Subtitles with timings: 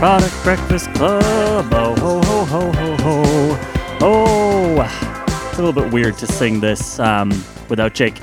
[0.00, 1.68] Product Breakfast Club.
[1.74, 3.58] Oh, ho, ho, ho, ho, ho.
[4.00, 7.28] Oh, it's a little bit weird to sing this um,
[7.68, 8.16] without Jake.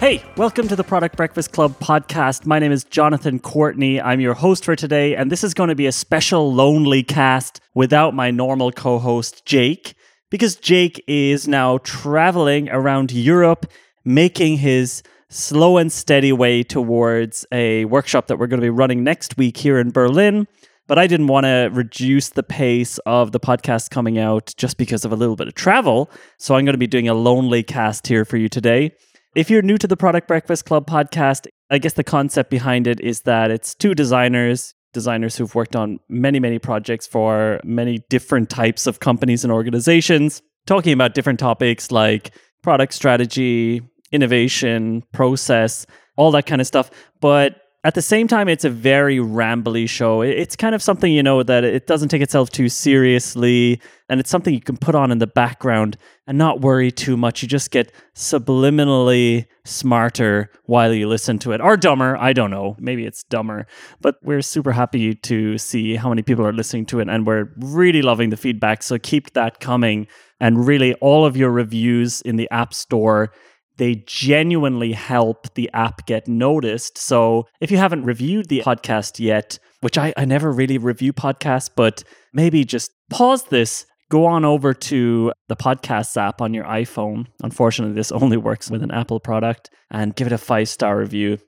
[0.00, 2.46] Hey, welcome to the Product Breakfast Club podcast.
[2.46, 4.00] My name is Jonathan Courtney.
[4.00, 7.60] I'm your host for today, and this is going to be a special lonely cast
[7.74, 9.96] without my normal co host, Jake,
[10.30, 13.70] because Jake is now traveling around Europe
[14.02, 19.04] making his slow and steady way towards a workshop that we're going to be running
[19.04, 20.46] next week here in Berlin.
[20.88, 25.04] But I didn't want to reduce the pace of the podcast coming out just because
[25.04, 26.10] of a little bit of travel.
[26.38, 28.92] So I'm going to be doing a lonely cast here for you today.
[29.36, 33.00] If you're new to the Product Breakfast Club podcast, I guess the concept behind it
[33.00, 38.48] is that it's two designers, designers who've worked on many, many projects for many different
[38.48, 45.84] types of companies and organizations, talking about different topics like product strategy, innovation, process,
[46.16, 46.90] all that kind of stuff.
[47.20, 50.20] But at the same time, it's a very rambly show.
[50.20, 53.80] It's kind of something, you know, that it doesn't take itself too seriously.
[54.08, 57.40] And it's something you can put on in the background and not worry too much.
[57.40, 62.16] You just get subliminally smarter while you listen to it, or dumber.
[62.16, 62.74] I don't know.
[62.80, 63.68] Maybe it's dumber.
[64.00, 67.08] But we're super happy to see how many people are listening to it.
[67.08, 68.82] And we're really loving the feedback.
[68.82, 70.08] So keep that coming.
[70.40, 73.30] And really, all of your reviews in the App Store
[73.78, 76.98] they genuinely help the app get noticed.
[76.98, 81.70] So if you haven't reviewed the podcast yet, which I, I never really review podcasts,
[81.74, 87.26] but maybe just pause this, go on over to the podcast app on your iPhone.
[87.42, 91.38] Unfortunately, this only works with an Apple product and give it a five star review.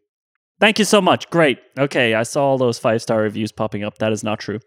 [0.61, 1.29] Thank you so much.
[1.31, 1.59] Great.
[1.79, 3.99] Okay, I saw all those five star reviews popping up.
[3.99, 4.61] That is not true.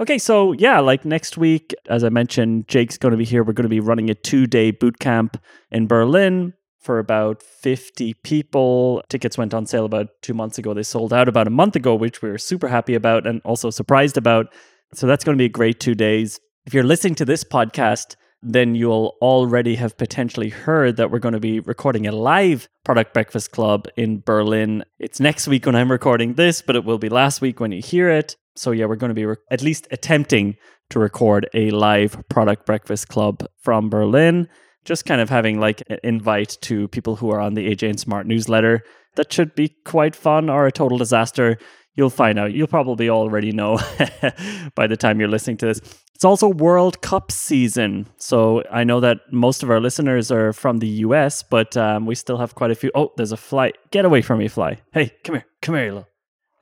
[0.00, 3.42] Okay, so yeah, like next week, as I mentioned, Jake's going to be here.
[3.42, 8.14] We're going to be running a two day boot camp in Berlin for about 50
[8.22, 9.02] people.
[9.08, 10.74] Tickets went on sale about two months ago.
[10.74, 13.70] They sold out about a month ago, which we were super happy about and also
[13.70, 14.46] surprised about.
[14.94, 16.40] So that's going to be a great two days.
[16.66, 21.34] If you're listening to this podcast, then you'll already have potentially heard that we're going
[21.34, 24.84] to be recording a live Product Breakfast Club in Berlin.
[24.98, 27.82] It's next week when I'm recording this, but it will be last week when you
[27.82, 28.36] hear it.
[28.54, 30.56] So, yeah, we're going to be re- at least attempting
[30.90, 34.48] to record a live Product Breakfast Club from Berlin
[34.84, 38.00] just kind of having like an invite to people who are on the AJ and
[38.00, 38.82] Smart newsletter.
[39.16, 41.58] That should be quite fun or a total disaster.
[41.94, 42.52] You'll find out.
[42.52, 43.76] You'll probably already know
[44.76, 45.80] by the time you're listening to this.
[46.14, 48.06] It's also World Cup season.
[48.16, 52.14] So I know that most of our listeners are from the US, but um, we
[52.14, 52.90] still have quite a few.
[52.94, 53.72] Oh, there's a fly.
[53.90, 54.78] Get away from me, fly.
[54.92, 55.44] Hey, come here.
[55.62, 56.08] Come here, little.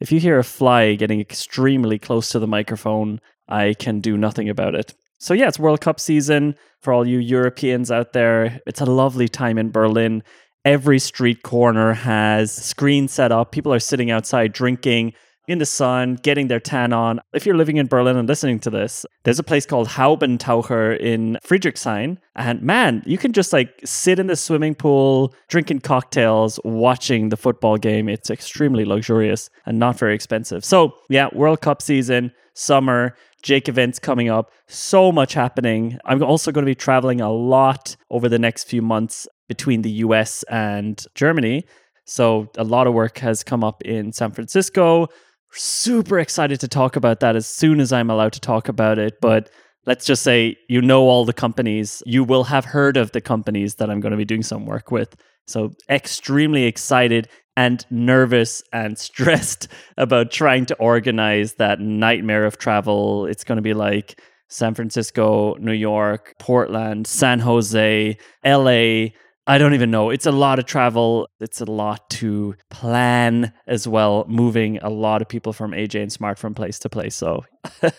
[0.00, 4.48] If you hear a fly getting extremely close to the microphone, I can do nothing
[4.48, 4.94] about it.
[5.18, 8.60] So, yeah, it's World Cup season for all you Europeans out there.
[8.66, 10.22] It's a lovely time in Berlin.
[10.64, 13.52] Every street corner has screens set up.
[13.52, 15.14] People are sitting outside drinking
[15.48, 17.20] in the sun, getting their tan on.
[17.32, 21.38] If you're living in Berlin and listening to this, there's a place called Haubentaucher in
[21.44, 22.18] Friedrichshain.
[22.34, 27.36] And man, you can just like sit in the swimming pool, drinking cocktails, watching the
[27.36, 28.08] football game.
[28.08, 30.64] It's extremely luxurious and not very expensive.
[30.64, 33.14] So, yeah, World Cup season, summer.
[33.42, 34.50] Jake events coming up.
[34.66, 35.98] So much happening.
[36.04, 39.90] I'm also going to be traveling a lot over the next few months between the
[39.90, 41.64] US and Germany.
[42.04, 45.08] So a lot of work has come up in San Francisco.
[45.52, 49.20] Super excited to talk about that as soon as I'm allowed to talk about it.
[49.20, 49.50] But
[49.86, 52.02] let's just say you know all the companies.
[52.06, 54.90] You will have heard of the companies that I'm going to be doing some work
[54.90, 55.16] with.
[55.46, 63.26] So extremely excited and nervous and stressed about trying to organize that nightmare of travel.
[63.26, 69.08] It's going to be like San Francisco, New York, Portland, San Jose, LA.
[69.48, 70.10] I don't even know.
[70.10, 71.28] It's a lot of travel.
[71.40, 76.12] It's a lot to plan as well, moving a lot of people from AJ and
[76.12, 77.14] Smart from place to place.
[77.14, 77.44] So,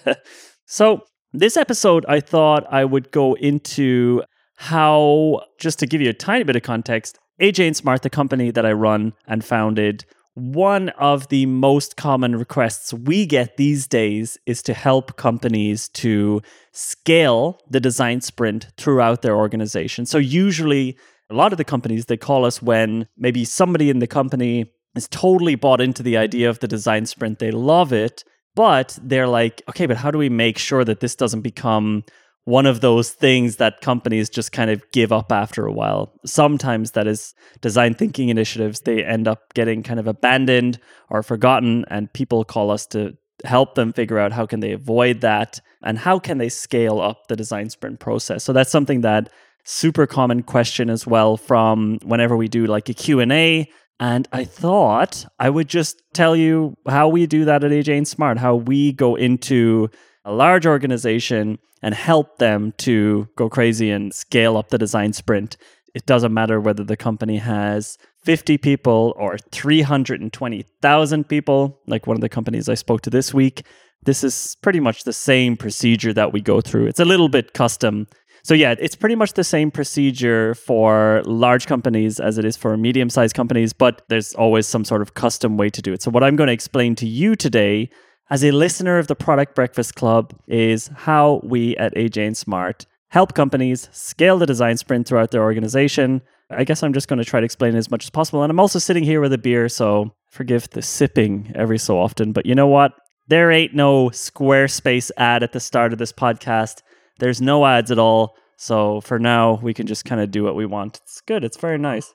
[0.66, 1.02] so
[1.34, 4.24] this episode, I thought I would go into
[4.58, 8.50] how, just to give you a tiny bit of context, AJ and Smart, the company
[8.52, 14.38] that I run and founded, one of the most common requests we get these days
[14.46, 16.42] is to help companies to
[16.72, 20.06] scale the design sprint throughout their organization.
[20.06, 20.98] So, usually,
[21.30, 25.08] a lot of the companies they call us when maybe somebody in the company is
[25.08, 28.24] totally bought into the idea of the design sprint, they love it,
[28.56, 32.04] but they're like, okay, but how do we make sure that this doesn't become
[32.48, 36.14] one of those things that companies just kind of give up after a while.
[36.26, 40.80] Sometimes that is design thinking initiatives, they end up getting kind of abandoned
[41.10, 45.20] or forgotten and people call us to help them figure out how can they avoid
[45.20, 48.46] that and how can they scale up the design sprint process.
[48.46, 49.30] So that's something that
[49.66, 55.26] super common question as well from whenever we do like a Q&A And I thought
[55.38, 58.94] I would just tell you how we do that at AJ and Smart, how we
[58.94, 59.90] go into
[60.28, 65.56] a large organization and help them to go crazy and scale up the design sprint.
[65.96, 72.22] It doesn't matter whether the company has 50 people or 320,000 people, like one of
[72.22, 73.66] the companies I spoke to this week.
[74.04, 76.88] This is pretty much the same procedure that we go through.
[76.88, 78.08] It's a little bit custom
[78.48, 82.78] so yeah, it's pretty much the same procedure for large companies as it is for
[82.78, 86.02] medium-sized companies, but there's always some sort of custom way to do it.
[86.02, 87.90] So what I'm going to explain to you today
[88.30, 92.86] as a listener of the Product Breakfast Club is how we at AJ and Smart
[93.10, 96.22] help companies scale the design sprint throughout their organization.
[96.50, 98.44] I guess I'm just going to try to explain as much as possible.
[98.44, 102.34] And I'm also sitting here with a beer, so forgive the sipping every so often.
[102.34, 102.94] But you know what?
[103.28, 106.82] There ain't no Squarespace ad at the start of this podcast.
[107.20, 108.36] There's no ads at all.
[108.58, 111.00] So for now, we can just kind of do what we want.
[111.04, 111.44] It's good.
[111.44, 112.14] It's very nice.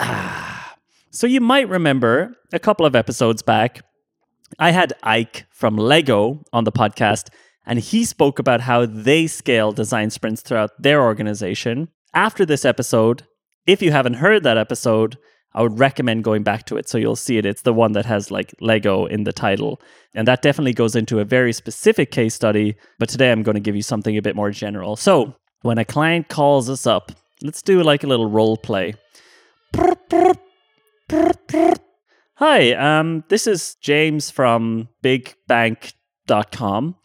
[0.00, 0.51] Ah.
[1.14, 3.82] So you might remember a couple of episodes back,
[4.58, 7.28] I had Ike from Lego on the podcast,
[7.66, 11.88] and he spoke about how they scale design sprints throughout their organization.
[12.14, 13.24] After this episode,
[13.66, 15.18] if you haven't heard that episode,
[15.52, 17.44] I would recommend going back to it so you'll see it.
[17.44, 19.82] It's the one that has like Lego in the title.
[20.14, 22.74] And that definitely goes into a very specific case study.
[22.98, 24.96] But today I'm going to give you something a bit more general.
[24.96, 27.12] So when a client calls us up,
[27.42, 28.94] let's do like a little role play.
[32.36, 36.96] Hi, um, this is James from bigbank.com.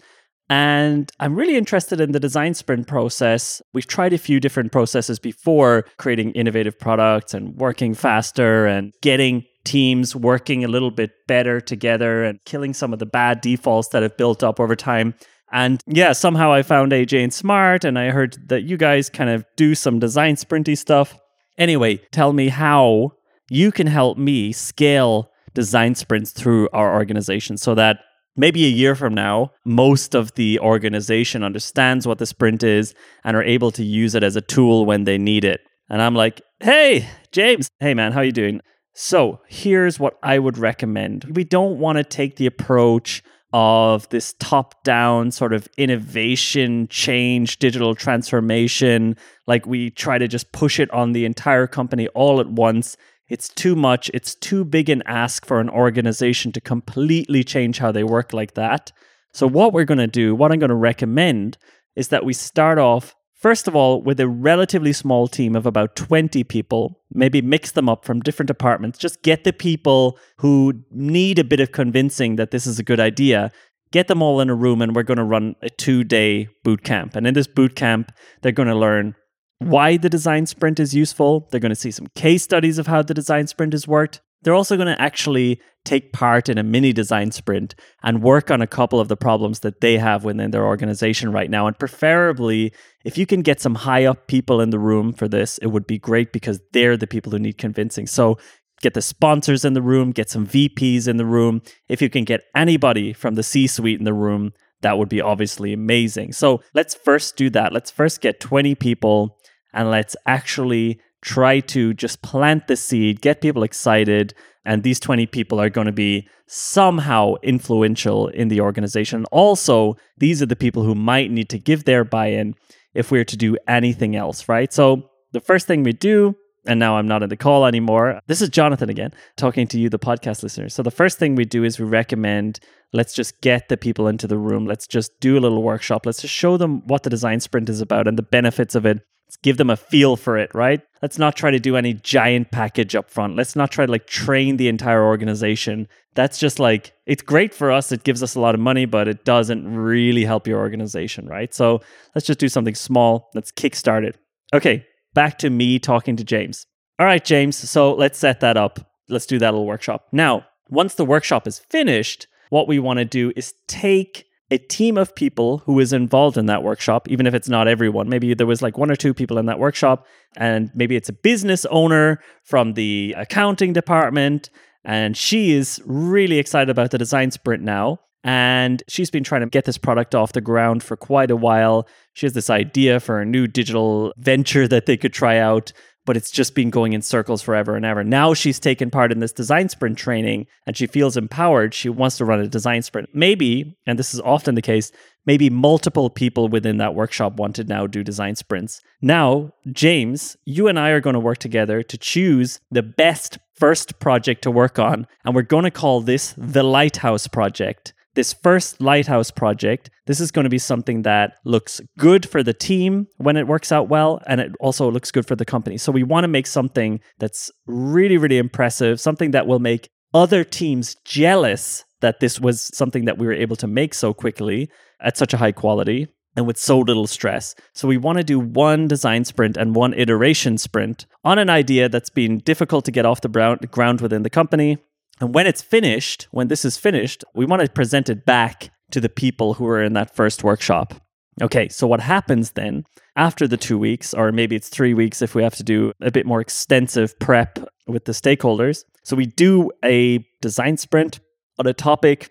[0.49, 3.61] And I'm really interested in the design sprint process.
[3.73, 9.43] We've tried a few different processes before creating innovative products and working faster and getting
[9.65, 14.03] teams working a little bit better together and killing some of the bad defaults that
[14.03, 15.13] have built up over time.
[15.51, 19.29] And yeah, somehow I found AJ and Smart and I heard that you guys kind
[19.29, 21.19] of do some design sprinty stuff.
[21.57, 23.11] Anyway, tell me how
[23.49, 27.99] you can help me scale design sprints through our organization so that
[28.35, 33.35] maybe a year from now, most of the organization understands what the sprint is and
[33.35, 35.61] are able to use it as a tool when they need it.
[35.89, 38.61] And I'm like, hey, James, hey man, how you doing?
[38.93, 41.25] So here's what I would recommend.
[41.35, 43.23] We don't want to take the approach
[43.53, 49.15] of this top down sort of innovation, change, digital transformation.
[49.45, 52.97] Like we try to just push it on the entire company all at once
[53.29, 54.09] it's too much.
[54.13, 58.53] It's too big an ask for an organization to completely change how they work like
[58.53, 58.91] that.
[59.33, 61.57] So, what we're going to do, what I'm going to recommend,
[61.95, 65.95] is that we start off, first of all, with a relatively small team of about
[65.95, 68.97] 20 people, maybe mix them up from different departments.
[68.97, 72.99] Just get the people who need a bit of convincing that this is a good
[72.99, 73.51] idea.
[73.91, 76.83] Get them all in a room, and we're going to run a two day boot
[76.83, 77.15] camp.
[77.15, 79.15] And in this boot camp, they're going to learn
[79.59, 81.47] why the design sprint is useful.
[81.49, 84.21] They're going to see some case studies of how the design sprint has worked.
[84.43, 87.73] They're also going to actually take part in a mini design sprint
[88.03, 91.49] and work on a couple of the problems that they have within their organization right
[91.49, 91.65] now.
[91.65, 92.71] And preferably,
[93.03, 95.87] if you can get some high up people in the room for this, it would
[95.87, 98.05] be great because they're the people who need convincing.
[98.05, 98.37] So
[98.81, 101.61] get the sponsors in the room, get some VPs in the room.
[101.89, 105.21] If you can get anybody from the C suite in the room, that would be
[105.21, 106.33] obviously amazing.
[106.33, 107.73] So let's first do that.
[107.73, 109.36] Let's first get 20 people
[109.77, 114.33] and let's actually try to just plant the seed, get people excited.
[114.65, 119.23] And these 20 people are going to be somehow influential in the organization.
[119.31, 122.55] Also, these are the people who might need to give their buy in
[122.93, 124.73] if we're to do anything else, right?
[124.73, 126.35] So, the first thing we do,
[126.65, 128.19] and now I'm not in the call anymore.
[128.27, 130.73] This is Jonathan again, talking to you, the podcast listeners.
[130.73, 132.59] So, the first thing we do is we recommend
[132.93, 134.65] let's just get the people into the room.
[134.65, 136.05] Let's just do a little workshop.
[136.05, 139.01] Let's just show them what the design sprint is about and the benefits of it
[139.27, 140.81] Let's give them a feel for it, right?
[141.01, 143.35] Let's not try to do any giant package up front.
[143.35, 145.89] Let's not try to like train the entire organization.
[146.15, 147.91] That's just like, it's great for us.
[147.91, 151.53] It gives us a lot of money, but it doesn't really help your organization, right?
[151.53, 151.81] So
[152.15, 153.29] let's just do something small.
[153.35, 154.17] Let's kickstart it.
[154.53, 156.65] Okay, back to me talking to James.
[156.97, 157.57] All right, James.
[157.57, 158.79] So let's set that up.
[159.09, 160.07] Let's do that little workshop.
[160.13, 164.97] Now, once the workshop is finished, what we want to do is take a team
[164.97, 168.07] of people who is involved in that workshop, even if it's not everyone.
[168.07, 170.05] Maybe there was like one or two people in that workshop,
[170.37, 174.49] and maybe it's a business owner from the accounting department,
[174.85, 177.99] and she is really excited about the design sprint now.
[178.23, 181.87] And she's been trying to get this product off the ground for quite a while.
[182.13, 185.71] She has this idea for a new digital venture that they could try out,
[186.07, 188.03] but it's just been going in circles forever and ever.
[188.03, 191.73] Now she's taken part in this design sprint training and she feels empowered.
[191.73, 193.09] She wants to run a design sprint.
[193.13, 194.91] Maybe, and this is often the case,
[195.25, 198.81] maybe multiple people within that workshop want to now do design sprints.
[199.01, 203.99] Now, James, you and I are going to work together to choose the best first
[203.99, 208.81] project to work on, and we're going to call this the Lighthouse Project this first
[208.81, 213.37] lighthouse project, this is going to be something that looks good for the team when
[213.37, 215.77] it works out well, and it also looks good for the company.
[215.77, 220.43] So we want to make something that's really, really impressive, something that will make other
[220.43, 224.67] teams jealous that this was something that we were able to make so quickly
[224.99, 227.53] at such a high quality and with so little stress.
[227.73, 231.87] So we want to do one design sprint and one iteration sprint on an idea
[231.87, 234.77] that's been difficult to get off the ground within the company
[235.19, 239.01] and when it's finished, when this is finished, we want to present it back to
[239.01, 240.93] the people who were in that first workshop.
[241.41, 242.83] Okay, so what happens then
[243.15, 246.11] after the two weeks, or maybe it's three weeks if we have to do a
[246.11, 248.83] bit more extensive prep with the stakeholders?
[249.03, 251.19] So we do a design sprint
[251.59, 252.29] on a topic,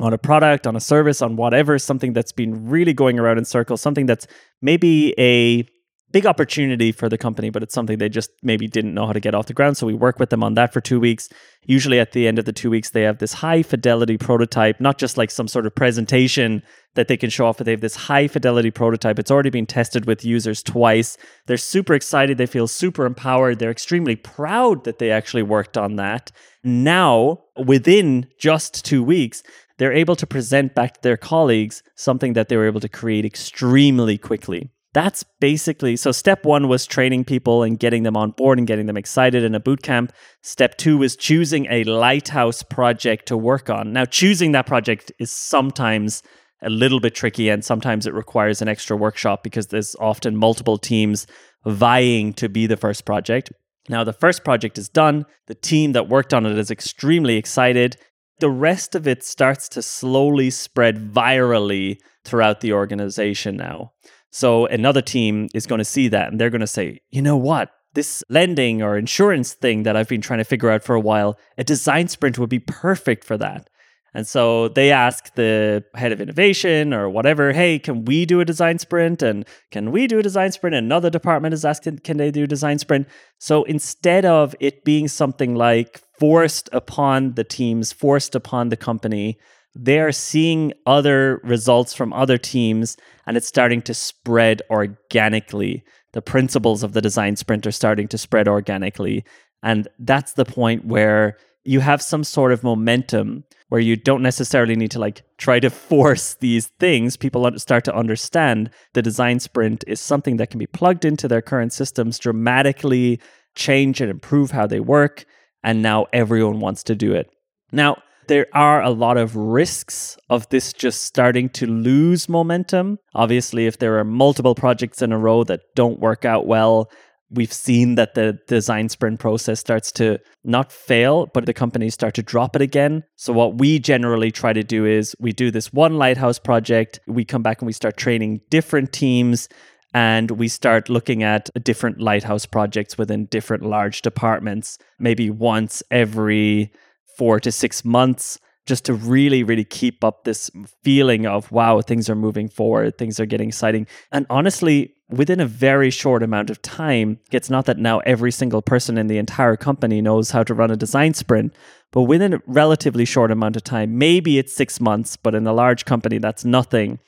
[0.00, 3.44] on a product, on a service, on whatever, something that's been really going around in
[3.44, 4.26] circles, something that's
[4.62, 5.66] maybe a
[6.12, 9.20] big opportunity for the company, but it's something they just maybe didn't know how to
[9.20, 9.76] get off the ground.
[9.76, 11.28] So we work with them on that for two weeks.
[11.64, 14.98] Usually at the end of the two weeks, they have this high fidelity prototype, not
[14.98, 16.62] just like some sort of presentation
[16.94, 19.18] that they can show off, but they have this high fidelity prototype.
[19.18, 21.18] It's already been tested with users twice.
[21.46, 22.38] They're super excited.
[22.38, 23.58] They feel super empowered.
[23.58, 26.30] They're extremely proud that they actually worked on that.
[26.62, 29.42] Now, within just two weeks,
[29.78, 33.24] they're able to present back to their colleagues something that they were able to create
[33.24, 38.56] extremely quickly that's basically so step one was training people and getting them on board
[38.56, 40.10] and getting them excited in a boot camp.
[40.42, 43.92] Step two was choosing a lighthouse project to work on.
[43.92, 46.22] Now choosing that project is sometimes
[46.62, 50.78] a little bit tricky and sometimes it requires an extra workshop because there's often multiple
[50.78, 51.26] teams
[51.66, 53.52] vying to be the first project.
[53.90, 55.26] Now the first project is done.
[55.46, 57.98] The team that worked on it is extremely excited.
[58.38, 63.92] The rest of it starts to slowly spread virally throughout the organization now
[64.36, 67.38] so another team is going to see that and they're going to say, you know
[67.38, 67.70] what?
[67.94, 71.38] This lending or insurance thing that I've been trying to figure out for a while,
[71.56, 73.70] a design sprint would be perfect for that.
[74.12, 78.44] And so they ask the head of innovation or whatever, hey, can we do a
[78.44, 79.22] design sprint?
[79.22, 80.76] And can we do a design sprint?
[80.76, 83.08] Another department is asking, can they do a design sprint?
[83.38, 89.38] So instead of it being something like forced upon the teams, forced upon the company,
[89.78, 95.84] they're seeing other results from other teams and it's starting to spread organically.
[96.12, 99.24] The principles of the design sprint are starting to spread organically.
[99.62, 104.76] And that's the point where you have some sort of momentum where you don't necessarily
[104.76, 107.16] need to like try to force these things.
[107.16, 111.42] People start to understand the design sprint is something that can be plugged into their
[111.42, 113.20] current systems, dramatically
[113.54, 115.24] change and improve how they work.
[115.62, 117.28] And now everyone wants to do it.
[117.72, 122.98] Now, there are a lot of risks of this just starting to lose momentum.
[123.14, 126.90] Obviously, if there are multiple projects in a row that don't work out well,
[127.30, 132.14] we've seen that the design sprint process starts to not fail, but the companies start
[132.14, 133.02] to drop it again.
[133.16, 137.24] So, what we generally try to do is we do this one lighthouse project, we
[137.24, 139.48] come back and we start training different teams.
[139.94, 146.70] And we start looking at different lighthouse projects within different large departments, maybe once every
[147.16, 150.50] four to six months just to really, really keep up this
[150.82, 153.86] feeling of, wow, things are moving forward, things are getting exciting.
[154.10, 158.62] And honestly, within a very short amount of time, it's not that now every single
[158.62, 161.54] person in the entire company knows how to run a design sprint,
[161.92, 165.52] but within a relatively short amount of time, maybe it's six months, but in a
[165.52, 166.98] large company, that's nothing.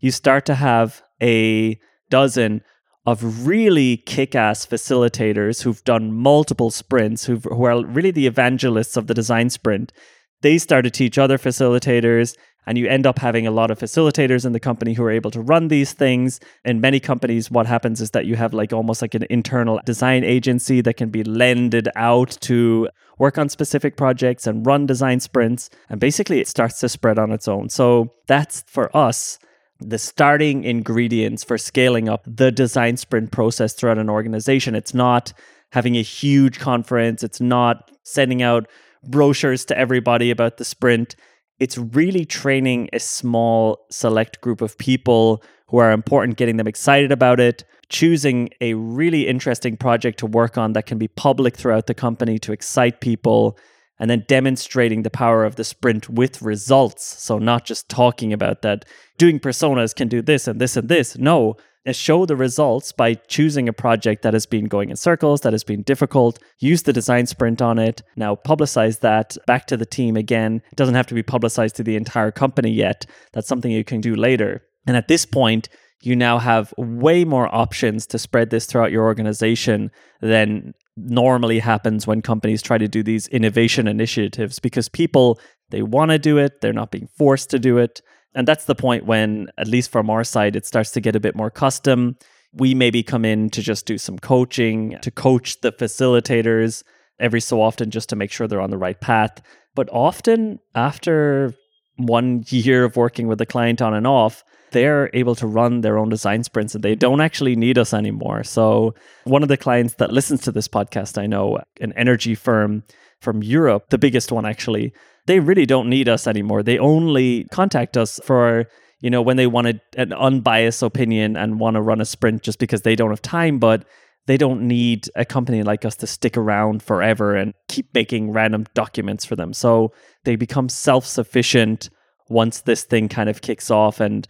[0.00, 1.78] You start to have a
[2.10, 2.62] dozen
[3.06, 9.06] of really kick-ass facilitators who've done multiple sprints, who've, who are really the evangelists of
[9.06, 9.92] the design sprint.
[10.40, 14.46] They start to teach other facilitators, and you end up having a lot of facilitators
[14.46, 16.40] in the company who are able to run these things.
[16.64, 20.24] In many companies, what happens is that you have like almost like an internal design
[20.24, 25.68] agency that can be lended out to work on specific projects and run design sprints.
[25.90, 27.68] And basically, it starts to spread on its own.
[27.68, 29.38] So that's for us
[29.80, 34.74] the starting ingredients for scaling up the design sprint process throughout an organization.
[34.74, 35.32] It's not
[35.72, 38.68] having a huge conference, it's not sending out
[39.08, 41.16] brochures to everybody about the sprint.
[41.58, 47.10] It's really training a small select group of people who are important, getting them excited
[47.10, 51.86] about it, choosing a really interesting project to work on that can be public throughout
[51.86, 53.58] the company to excite people,
[53.98, 57.04] and then demonstrating the power of the sprint with results.
[57.22, 58.84] So, not just talking about that
[59.18, 61.16] doing personas can do this and this and this.
[61.16, 61.56] No,
[61.92, 65.64] show the results by choosing a project that has been going in circles, that has
[65.64, 70.16] been difficult, use the design sprint on it, now publicize that back to the team
[70.16, 70.62] again.
[70.72, 73.04] It doesn't have to be publicized to the entire company yet.
[73.32, 74.62] That's something you can do later.
[74.86, 75.68] And at this point,
[76.02, 82.06] you now have way more options to spread this throughout your organization than normally happens
[82.06, 86.60] when companies try to do these innovation initiatives because people they want to do it
[86.60, 88.00] they're not being forced to do it.
[88.34, 91.20] And that's the point when at least from our side it starts to get a
[91.20, 92.16] bit more custom.
[92.52, 96.82] We maybe come in to just do some coaching to coach the facilitators
[97.18, 99.40] every so often just to make sure they're on the right path.
[99.74, 101.54] But often after
[101.96, 104.44] one year of working with the client on and off
[104.74, 108.44] they're able to run their own design sprints and they don't actually need us anymore.
[108.44, 112.82] So, one of the clients that listens to this podcast, I know, an energy firm
[113.22, 114.92] from Europe, the biggest one actually,
[115.26, 116.62] they really don't need us anymore.
[116.62, 118.66] They only contact us for
[119.00, 119.66] you know, when they want
[119.98, 123.58] an unbiased opinion and want to run a sprint just because they don't have time,
[123.58, 123.84] but
[124.26, 128.64] they don't need a company like us to stick around forever and keep making random
[128.72, 129.52] documents for them.
[129.52, 129.92] So
[130.24, 131.90] they become self sufficient
[132.30, 134.00] once this thing kind of kicks off.
[134.00, 134.26] And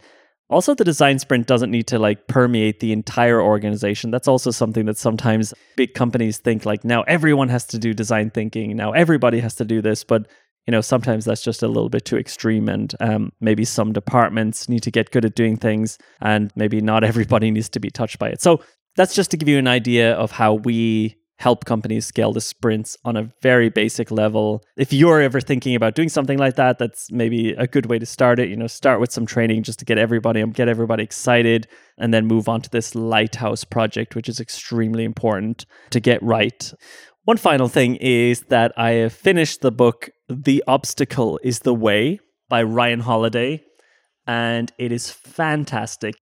[0.47, 4.11] also, the design sprint doesn't need to like permeate the entire organization.
[4.11, 8.29] That's also something that sometimes big companies think like now everyone has to do design
[8.29, 8.75] thinking.
[8.75, 10.27] Now everybody has to do this, but
[10.67, 14.69] you know sometimes that's just a little bit too extreme, and um, maybe some departments
[14.69, 18.19] need to get good at doing things, and maybe not everybody needs to be touched
[18.19, 18.39] by it.
[18.39, 18.61] So
[18.95, 22.97] that's just to give you an idea of how we help companies scale the sprints
[23.03, 24.63] on a very basic level.
[24.77, 28.05] If you're ever thinking about doing something like that, that's maybe a good way to
[28.05, 28.49] start it.
[28.49, 32.25] You know, start with some training just to get everybody get everybody excited and then
[32.25, 36.73] move on to this lighthouse project which is extremely important to get right.
[37.23, 42.19] One final thing is that I have finished the book The Obstacle is the Way
[42.49, 43.63] by Ryan Holiday
[44.27, 46.15] and it is fantastic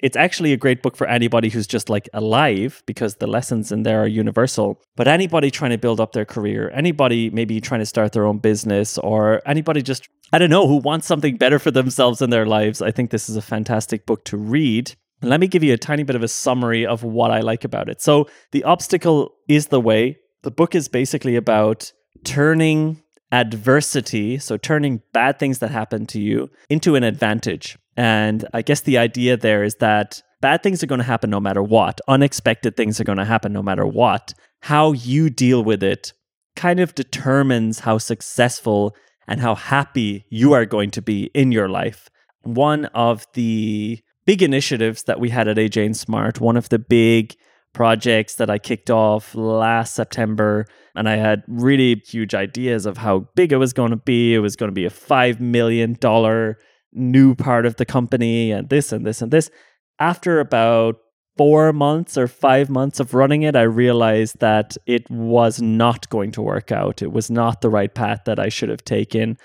[0.00, 3.82] it's actually a great book for anybody who's just like alive because the lessons in
[3.82, 4.80] there are universal.
[4.96, 8.38] But anybody trying to build up their career, anybody maybe trying to start their own
[8.38, 12.46] business, or anybody just, I don't know, who wants something better for themselves in their
[12.46, 14.94] lives, I think this is a fantastic book to read.
[15.22, 17.88] let me give you a tiny bit of a summary of what I like about
[17.88, 18.02] it.
[18.02, 20.18] So, The Obstacle is the Way.
[20.42, 21.92] The book is basically about
[22.24, 27.76] turning adversity, so turning bad things that happen to you into an advantage.
[27.96, 31.40] And I guess the idea there is that bad things are going to happen no
[31.40, 34.34] matter what, unexpected things are going to happen no matter what.
[34.62, 36.12] How you deal with it
[36.56, 38.94] kind of determines how successful
[39.28, 42.08] and how happy you are going to be in your life.
[42.42, 46.78] One of the big initiatives that we had at AJ and Smart, one of the
[46.78, 47.34] big
[47.72, 50.64] projects that I kicked off last September.
[50.94, 54.34] And I had really huge ideas of how big it was going to be.
[54.34, 55.94] It was going to be a $5 million
[56.96, 59.50] new part of the company and this and this and this.
[59.98, 60.96] After about
[61.36, 66.32] four months or five months of running it, I realized that it was not going
[66.32, 67.02] to work out.
[67.02, 69.36] It was not the right path that I should have taken.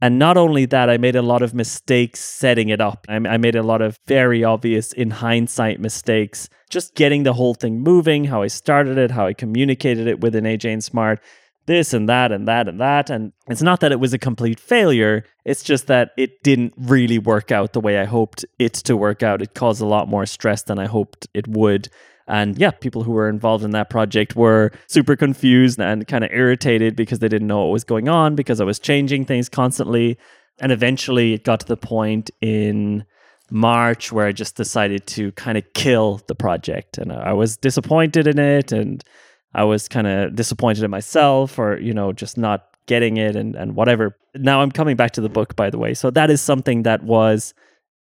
[0.00, 3.06] And not only that, I made a lot of mistakes setting it up.
[3.08, 6.48] I, I made a lot of very obvious, in hindsight, mistakes.
[6.68, 10.44] Just getting the whole thing moving, how I started it, how I communicated it within
[10.44, 11.20] AJ and Smart,
[11.66, 13.10] this and that and that and that.
[13.10, 17.18] And it's not that it was a complete failure, it's just that it didn't really
[17.18, 19.42] work out the way I hoped it to work out.
[19.42, 21.88] It caused a lot more stress than I hoped it would.
[22.26, 26.30] And yeah, people who were involved in that project were super confused and kind of
[26.32, 30.18] irritated because they didn't know what was going on because I was changing things constantly.
[30.58, 33.04] And eventually it got to the point in
[33.50, 36.96] March where I just decided to kind of kill the project.
[36.96, 39.04] And I was disappointed in it and
[39.54, 43.54] I was kind of disappointed in myself or, you know, just not getting it and,
[43.54, 44.16] and whatever.
[44.34, 45.94] Now I'm coming back to the book, by the way.
[45.94, 47.54] So that is something that was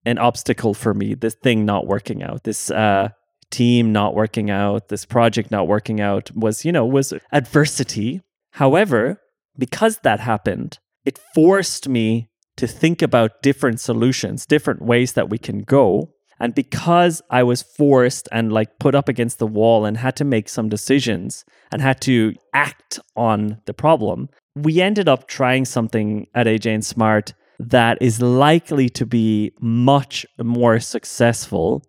[0.06, 3.10] an obstacle for me, this thing not working out, this uh,
[3.50, 8.22] team not working out, this project not working out was, you know, was adversity.
[8.52, 9.20] However,
[9.58, 15.38] because that happened, it forced me to think about different solutions, different ways that we
[15.38, 16.12] can go.
[16.40, 20.24] And because I was forced and like put up against the wall and had to
[20.24, 26.26] make some decisions and had to act on the problem, we ended up trying something
[26.34, 31.84] at AJ and Smart that is likely to be much more successful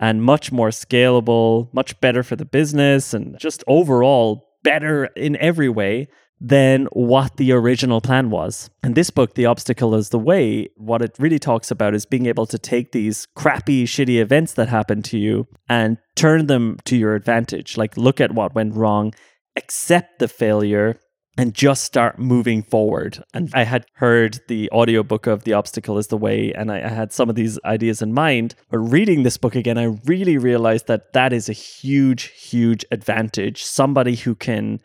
[0.00, 5.68] and much more scalable, much better for the business, and just overall better in every
[5.68, 6.08] way
[6.40, 8.70] than what the original plan was.
[8.82, 12.26] And this book, The Obstacle is the Way, what it really talks about is being
[12.26, 16.96] able to take these crappy, shitty events that happen to you and turn them to
[16.96, 17.76] your advantage.
[17.76, 19.14] Like, look at what went wrong,
[19.56, 20.98] accept the failure,
[21.36, 23.22] and just start moving forward.
[23.32, 26.88] And I had heard the audiobook of The Obstacle is the Way, and I, I,
[26.88, 28.54] had some of these ideas in mind.
[28.70, 33.64] But reading this book again, I really realized that that is a huge, huge advantage.
[33.64, 34.80] Somebody who can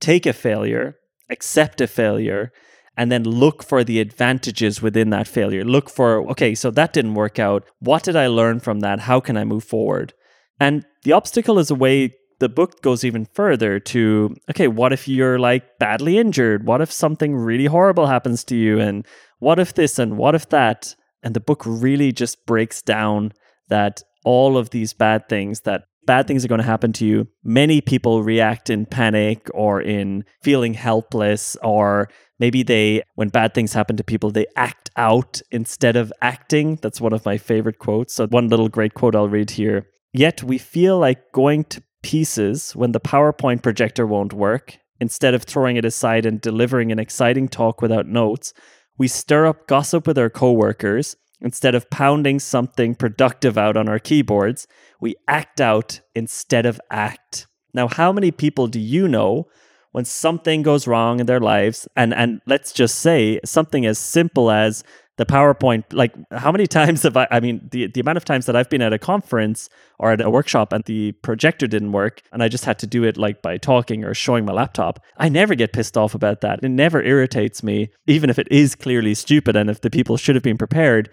[0.00, 0.96] take a failure,
[1.28, 2.52] accept a failure,
[2.96, 5.64] and then look for the advantages within that failure.
[5.64, 7.64] Look for, okay, so that didn't work out.
[7.78, 9.00] What did I learn from that?
[9.00, 10.12] How can I move forward?
[10.58, 15.06] And the obstacle is a way the book goes even further to okay, what if
[15.06, 16.66] you're like badly injured?
[16.66, 18.80] What if something really horrible happens to you?
[18.80, 19.06] And
[19.38, 20.94] what if this and what if that?
[21.22, 23.32] And the book really just breaks down
[23.68, 27.28] that all of these bad things that bad things are going to happen to you.
[27.44, 32.08] Many people react in panic or in feeling helpless, or
[32.38, 36.76] maybe they, when bad things happen to people, they act out instead of acting.
[36.82, 38.14] That's one of my favorite quotes.
[38.14, 39.86] So, one little great quote I'll read here.
[40.12, 44.78] Yet we feel like going to pieces when the PowerPoint projector won't work.
[45.00, 48.52] Instead of throwing it aside and delivering an exciting talk without notes,
[48.98, 51.16] we stir up gossip with our coworkers.
[51.42, 54.66] Instead of pounding something productive out on our keyboards,
[55.00, 57.46] we act out instead of act.
[57.72, 59.46] Now, how many people do you know
[59.92, 64.50] when something goes wrong in their lives and and let's just say something as simple
[64.50, 64.84] as
[65.20, 68.46] the PowerPoint, like how many times have I, I mean, the, the amount of times
[68.46, 72.22] that I've been at a conference or at a workshop and the projector didn't work
[72.32, 75.28] and I just had to do it like by talking or showing my laptop, I
[75.28, 76.60] never get pissed off about that.
[76.62, 80.36] It never irritates me, even if it is clearly stupid and if the people should
[80.36, 81.10] have been prepared,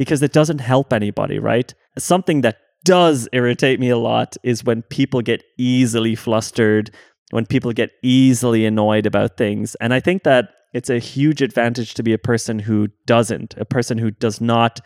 [0.00, 1.74] because it doesn't help anybody, right?
[1.98, 6.90] Something that does irritate me a lot is when people get easily flustered,
[7.32, 9.74] when people get easily annoyed about things.
[9.74, 13.66] And I think that it's a huge advantage to be a person who doesn't, a
[13.66, 14.80] person who does not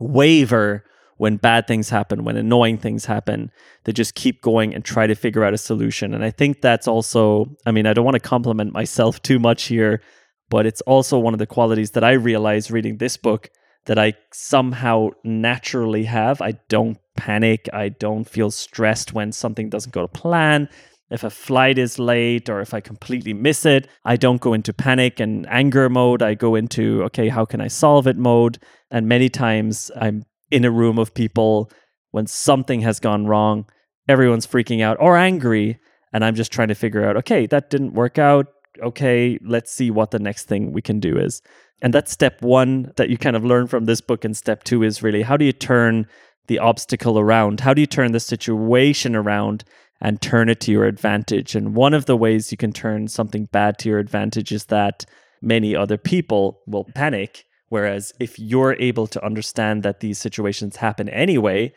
[0.00, 0.82] waver
[1.16, 3.52] when bad things happen, when annoying things happen.
[3.84, 6.12] They just keep going and try to figure out a solution.
[6.12, 9.66] And I think that's also, I mean, I don't want to compliment myself too much
[9.66, 10.02] here,
[10.50, 13.48] but it's also one of the qualities that I realized reading this book
[13.86, 16.40] that I somehow naturally have.
[16.42, 17.68] I don't panic.
[17.72, 20.68] I don't feel stressed when something doesn't go to plan.
[21.08, 24.72] If a flight is late or if I completely miss it, I don't go into
[24.72, 26.20] panic and anger mode.
[26.20, 28.58] I go into, okay, how can I solve it mode?
[28.90, 31.70] And many times I'm in a room of people
[32.10, 33.66] when something has gone wrong,
[34.08, 35.78] everyone's freaking out or angry.
[36.12, 38.46] And I'm just trying to figure out, okay, that didn't work out.
[38.82, 41.40] Okay, let's see what the next thing we can do is.
[41.82, 44.24] And that's step one that you kind of learn from this book.
[44.24, 46.06] And step two is really how do you turn
[46.46, 47.60] the obstacle around?
[47.60, 49.64] How do you turn the situation around
[50.00, 51.54] and turn it to your advantage.
[51.54, 55.04] And one of the ways you can turn something bad to your advantage is that
[55.40, 57.44] many other people will panic.
[57.68, 61.72] Whereas if you're able to understand that these situations happen anyway,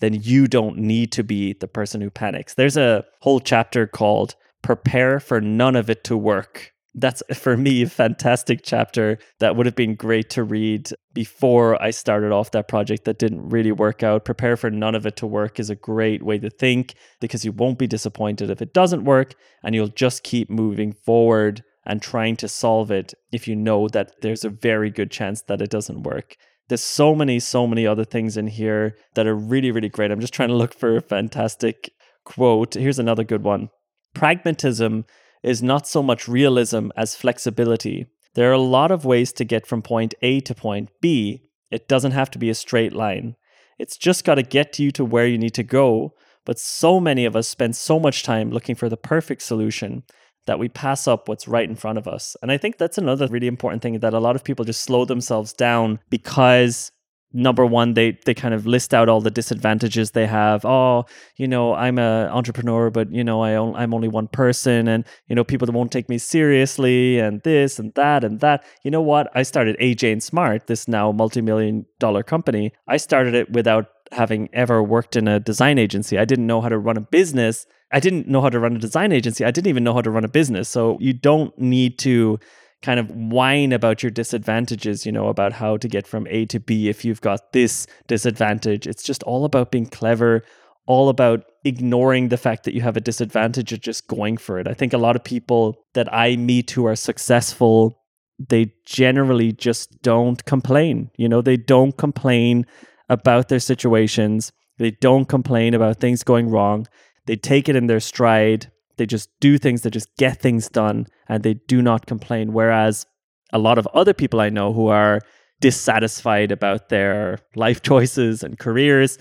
[0.00, 2.54] then you don't need to be the person who panics.
[2.54, 7.82] There's a whole chapter called Prepare for None of It to Work that's for me
[7.82, 12.68] a fantastic chapter that would have been great to read before I started off that
[12.68, 14.24] project that didn't really work out.
[14.24, 17.50] Prepare for none of it to work is a great way to think because you
[17.50, 22.36] won't be disappointed if it doesn't work and you'll just keep moving forward and trying
[22.36, 26.04] to solve it if you know that there's a very good chance that it doesn't
[26.04, 26.36] work.
[26.68, 30.10] There's so many, so many other things in here that are really, really great.
[30.10, 31.90] I'm just trying to look for a fantastic
[32.24, 32.74] quote.
[32.74, 33.68] Here's another good one
[34.14, 35.04] Pragmatism
[35.44, 38.06] is not so much realism as flexibility.
[38.34, 41.42] There are a lot of ways to get from point A to point B.
[41.70, 43.36] It doesn't have to be a straight line.
[43.78, 46.14] It's just got to get you to where you need to go.
[46.44, 50.02] But so many of us spend so much time looking for the perfect solution
[50.46, 52.36] that we pass up what's right in front of us.
[52.42, 55.04] And I think that's another really important thing that a lot of people just slow
[55.04, 56.90] themselves down because
[57.34, 60.64] number one they they kind of list out all the disadvantages they have.
[60.64, 61.04] Oh
[61.36, 65.04] you know i'm a entrepreneur but you know I on, i'm only one person and
[65.28, 68.64] you know people that won't take me seriously and this and that and that.
[68.82, 69.30] You know what?
[69.34, 72.72] I started aj and smart this now multi-million dollar company.
[72.88, 76.18] I started it without having ever worked in a design agency.
[76.18, 77.66] I didn't know how to run a business.
[77.92, 79.44] I didn't know how to run a design agency.
[79.44, 80.68] I didn't even know how to run a business.
[80.68, 82.38] So you don't need to
[82.84, 86.60] kind of whine about your disadvantages, you know, about how to get from A to
[86.60, 88.86] B if you've got this disadvantage.
[88.86, 90.42] It's just all about being clever,
[90.86, 94.68] all about ignoring the fact that you have a disadvantage or just going for it.
[94.68, 98.02] I think a lot of people that I meet who are successful,
[98.38, 101.10] they generally just don't complain.
[101.16, 102.66] You know, they don't complain
[103.08, 104.52] about their situations.
[104.76, 106.86] They don't complain about things going wrong.
[107.24, 111.06] They take it in their stride they just do things, they just get things done,
[111.28, 112.52] and they do not complain.
[112.52, 113.06] Whereas
[113.52, 115.20] a lot of other people I know who are
[115.60, 119.18] dissatisfied about their life choices and careers,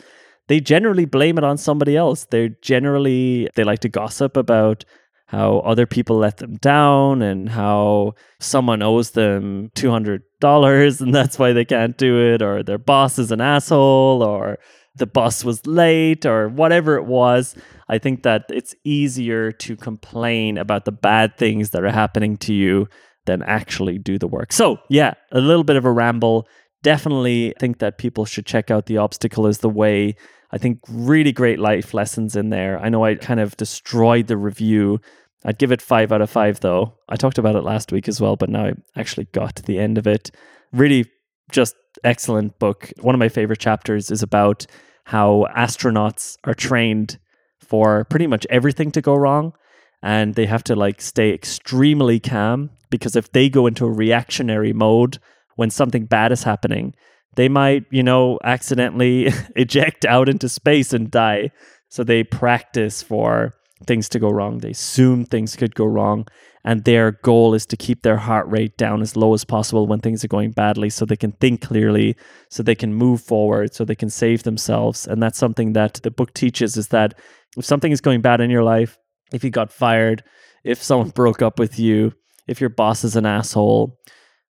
[0.48, 2.26] they generally blame it on somebody else.
[2.26, 4.84] They're generally, they like to gossip about
[5.28, 10.22] how other people let them down and how someone owes them $200
[11.02, 14.60] and that's why they can't do it, or their boss is an asshole, or
[14.96, 17.56] the bus was late, or whatever it was.
[17.90, 22.54] I think that it's easier to complain about the bad things that are happening to
[22.54, 22.88] you
[23.26, 24.52] than actually do the work.
[24.52, 26.48] So, yeah, a little bit of a ramble.
[26.84, 30.16] Definitely think that people should check out The Obstacle is the Way.
[30.52, 32.78] I think really great life lessons in there.
[32.80, 35.00] I know I kind of destroyed the review.
[35.46, 36.94] I'd give it five out of five, though.
[37.10, 39.80] I talked about it last week as well, but now I actually got to the
[39.80, 40.30] end of it.
[40.72, 41.06] Really
[41.52, 42.92] just excellent book.
[43.02, 44.66] One of my favorite chapters is about
[45.06, 47.20] how astronauts are trained
[47.60, 49.54] for pretty much everything to go wrong
[50.02, 54.74] and they have to like stay extremely calm because if they go into a reactionary
[54.74, 55.18] mode
[55.56, 56.94] when something bad is happening
[57.36, 61.50] they might you know accidentally eject out into space and die
[61.90, 63.54] so they practice for
[63.86, 64.60] things to go wrong.
[64.60, 66.28] They assume things could go wrong
[66.64, 70.00] and their goal is to keep their heart rate down as low as possible when
[70.00, 72.16] things are going badly so they can think clearly
[72.50, 75.06] so they can move forward so they can save themselves.
[75.08, 77.14] And that's something that the book teaches is that
[77.58, 78.98] if something is going bad in your life
[79.34, 80.24] if you got fired
[80.64, 82.14] if someone broke up with you
[82.48, 84.00] if your boss is an asshole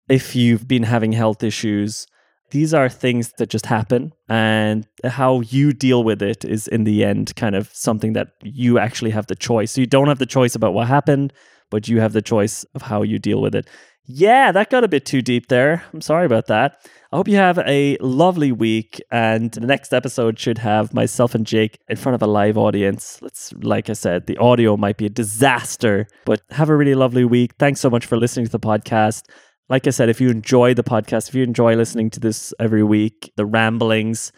[0.09, 2.07] if you've been having health issues
[2.51, 7.05] these are things that just happen and how you deal with it is in the
[7.05, 10.27] end kind of something that you actually have the choice so you don't have the
[10.27, 11.33] choice about what happened
[11.71, 13.67] but you have the choice of how you deal with it.
[14.11, 15.85] Yeah, that got a bit too deep there.
[15.93, 16.89] I'm sorry about that.
[17.13, 21.47] I hope you have a lovely week, and the next episode should have myself and
[21.47, 23.19] Jake in front of a live audience.
[23.21, 27.25] Let's, like I said, the audio might be a disaster, but have a really lovely
[27.25, 27.53] week.
[27.59, 29.25] Thanks so much for listening to the podcast.
[29.69, 32.83] Like I said, if you enjoy the podcast, if you enjoy listening to this every
[32.83, 34.33] week, the ramblings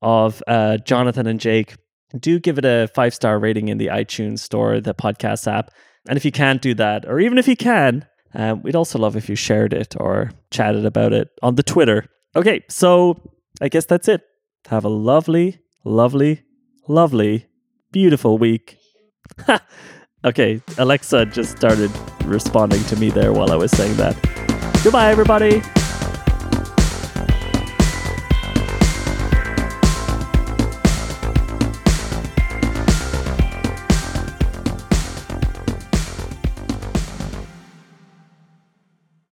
[0.00, 1.74] of uh, Jonathan and Jake,
[2.18, 5.70] do give it a five star rating in the iTunes store, the podcast app.
[6.08, 9.16] And if you can't do that, or even if you can, um, we'd also love
[9.16, 12.06] if you shared it or chatted about it on the Twitter.
[12.36, 13.20] Okay, so
[13.60, 14.22] I guess that's it.
[14.68, 16.44] Have a lovely, lovely,
[16.86, 17.46] lovely,
[17.90, 18.78] beautiful week.
[20.24, 21.90] okay, Alexa just started
[22.24, 24.55] responding to me there while I was saying that.
[24.86, 25.85] Goodbye, everybody.